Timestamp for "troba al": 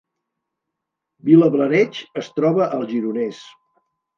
2.39-2.89